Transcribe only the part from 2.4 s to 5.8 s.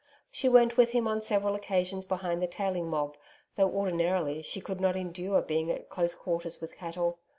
the tailing mob, though ordinarily, she could not endure being